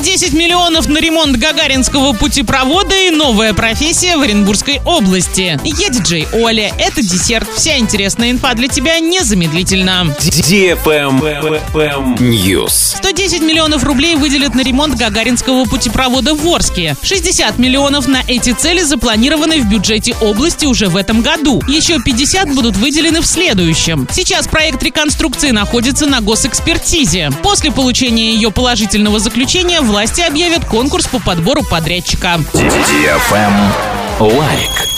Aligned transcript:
110 0.00 0.32
миллионов 0.32 0.88
на 0.88 0.96
ремонт 0.96 1.36
Гагаринского 1.36 2.14
путепровода 2.14 2.96
и 2.96 3.10
новая 3.10 3.52
профессия 3.52 4.16
в 4.16 4.22
Оренбургской 4.22 4.80
области. 4.86 5.60
Я 5.62 5.90
диджей 5.90 6.26
Оля. 6.32 6.72
Это 6.78 7.02
десерт. 7.02 7.46
Вся 7.54 7.76
интересная 7.76 8.30
инфа 8.30 8.54
для 8.54 8.68
тебя 8.68 8.98
незамедлительно. 8.98 10.16
News. 12.18 12.96
110 12.96 13.42
миллионов 13.42 13.84
рублей 13.84 14.14
выделят 14.14 14.54
на 14.54 14.62
ремонт 14.62 14.96
Гагаринского 14.96 15.66
путепровода 15.66 16.34
в 16.34 16.46
Орске. 16.48 16.96
60 17.02 17.58
миллионов 17.58 18.08
на 18.08 18.22
эти 18.26 18.52
цели 18.52 18.80
запланированы 18.80 19.60
в 19.60 19.68
бюджете 19.68 20.14
области 20.22 20.64
уже 20.64 20.88
в 20.88 20.96
этом 20.96 21.20
году. 21.20 21.60
Еще 21.68 21.98
50 22.00 22.54
будут 22.54 22.74
выделены 22.78 23.20
в 23.20 23.26
следующем. 23.26 24.08
Сейчас 24.10 24.48
проект 24.48 24.82
реконструкции 24.82 25.50
находится 25.50 26.06
на 26.06 26.22
госэкспертизе. 26.22 27.30
После 27.42 27.70
получения 27.70 28.32
ее 28.32 28.50
положительного 28.50 29.18
заключения 29.18 29.82
власти 29.90 30.22
объявят 30.28 30.64
конкурс 30.64 31.08
по 31.08 31.20
подбору 31.20 31.60
подрядчика. 31.70 32.38
Лайк. 34.20 34.89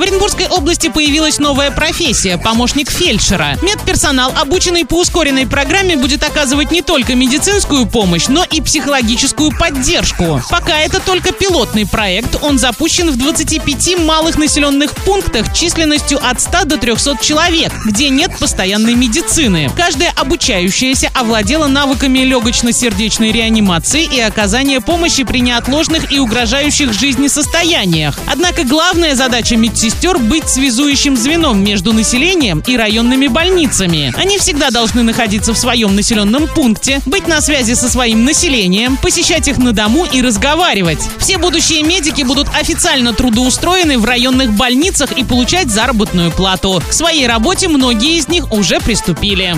В 0.00 0.02
Оренбургской 0.02 0.46
области 0.46 0.88
появилась 0.88 1.38
новая 1.38 1.70
профессия– 1.70 2.38
помощник 2.42 2.90
фельдшера. 2.90 3.58
Медперсонал, 3.60 4.32
обученный 4.34 4.86
по 4.86 4.94
ускоренной 5.00 5.46
программе, 5.46 5.94
будет 5.94 6.24
оказывать 6.24 6.70
не 6.70 6.80
только 6.80 7.14
медицинскую 7.14 7.84
помощь, 7.84 8.26
но 8.28 8.42
и 8.42 8.62
психологическую 8.62 9.50
поддержку. 9.50 10.40
Пока 10.48 10.78
это 10.78 11.00
только 11.00 11.32
пилотный 11.32 11.86
проект, 11.86 12.38
он 12.40 12.58
запущен 12.58 13.10
в 13.10 13.18
25 13.18 13.98
малых 13.98 14.38
населенных 14.38 14.94
пунктах 14.94 15.52
численностью 15.52 16.18
от 16.26 16.40
100 16.40 16.64
до 16.64 16.78
300 16.78 17.18
человек, 17.20 17.70
где 17.84 18.08
нет 18.08 18.30
постоянной 18.38 18.94
медицины. 18.94 19.70
Каждая 19.76 20.12
обучающаяся 20.16 21.10
овладела 21.12 21.66
навыками 21.66 22.20
легочно-сердечной 22.20 23.32
реанимации 23.32 24.04
и 24.04 24.18
оказания 24.18 24.80
помощи 24.80 25.24
при 25.24 25.42
неотложных 25.42 26.10
и 26.10 26.18
угрожающих 26.18 26.94
жизни 26.94 27.28
состояниях. 27.28 28.18
Однако 28.26 28.64
главная 28.64 29.14
задача 29.14 29.58
медсестер 29.58 29.89
медсестер 29.90 30.18
быть 30.18 30.48
связующим 30.48 31.16
звеном 31.16 31.64
между 31.64 31.92
населением 31.92 32.62
и 32.66 32.76
районными 32.76 33.26
больницами. 33.26 34.14
Они 34.16 34.38
всегда 34.38 34.70
должны 34.70 35.02
находиться 35.02 35.52
в 35.52 35.58
своем 35.58 35.96
населенном 35.96 36.46
пункте, 36.46 37.00
быть 37.06 37.26
на 37.26 37.40
связи 37.40 37.74
со 37.74 37.88
своим 37.88 38.24
населением, 38.24 38.96
посещать 38.96 39.48
их 39.48 39.58
на 39.58 39.72
дому 39.72 40.04
и 40.04 40.22
разговаривать. 40.22 41.00
Все 41.18 41.38
будущие 41.38 41.82
медики 41.82 42.22
будут 42.22 42.46
официально 42.54 43.12
трудоустроены 43.12 43.98
в 43.98 44.04
районных 44.04 44.52
больницах 44.52 45.12
и 45.12 45.24
получать 45.24 45.70
заработную 45.70 46.30
плату. 46.30 46.80
К 46.88 46.92
своей 46.92 47.26
работе 47.26 47.68
многие 47.68 48.16
из 48.16 48.28
них 48.28 48.52
уже 48.52 48.78
приступили. 48.80 49.56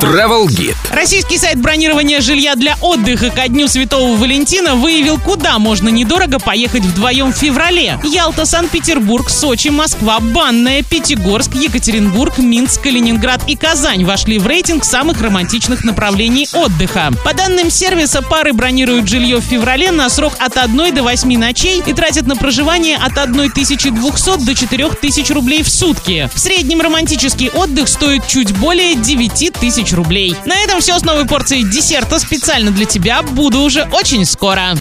Travel 0.00 0.46
Guide. 0.46 0.76
Российский 0.92 1.38
сайт 1.38 1.58
бронирования 1.60 2.20
жилья 2.20 2.54
для 2.54 2.76
отдыха 2.82 3.30
ко 3.30 3.48
Дню 3.48 3.66
Святого 3.66 4.14
Валентина 4.16 4.74
выявил, 4.74 5.18
куда 5.18 5.58
можно 5.58 5.88
недорого 5.88 6.38
поехать 6.38 6.82
вдвоем 6.82 7.32
в 7.32 7.36
феврале. 7.36 7.98
Ялта, 8.04 8.44
Санкт-Петербург, 8.44 9.30
Сочи, 9.60 9.68
Москва, 9.68 10.20
Банная, 10.20 10.82
Пятигорск, 10.82 11.54
Екатеринбург, 11.54 12.38
Минск, 12.38 12.80
Калининград 12.80 13.42
и 13.46 13.56
Казань 13.56 14.06
вошли 14.06 14.38
в 14.38 14.46
рейтинг 14.46 14.86
самых 14.86 15.20
романтичных 15.20 15.84
направлений 15.84 16.48
отдыха. 16.54 17.10
По 17.26 17.34
данным 17.34 17.70
сервиса, 17.70 18.22
пары 18.22 18.54
бронируют 18.54 19.06
жилье 19.06 19.36
в 19.36 19.44
феврале 19.44 19.90
на 19.90 20.08
срок 20.08 20.32
от 20.38 20.56
1 20.56 20.94
до 20.94 21.02
8 21.02 21.38
ночей 21.38 21.82
и 21.86 21.92
тратят 21.92 22.26
на 22.26 22.36
проживание 22.36 22.96
от 22.96 23.18
1200 23.18 24.46
до 24.46 24.54
4000 24.54 25.32
рублей 25.32 25.62
в 25.62 25.68
сутки. 25.68 26.30
В 26.34 26.38
среднем 26.38 26.80
романтический 26.80 27.50
отдых 27.50 27.88
стоит 27.88 28.26
чуть 28.26 28.56
более 28.56 28.94
9000 28.94 29.92
рублей. 29.92 30.34
На 30.46 30.56
этом 30.56 30.80
все 30.80 30.98
с 30.98 31.02
новой 31.02 31.26
порцией 31.26 31.68
десерта 31.68 32.18
специально 32.18 32.70
для 32.70 32.86
тебя. 32.86 33.20
Буду 33.20 33.60
уже 33.60 33.86
очень 33.92 34.24
скоро. 34.24 34.74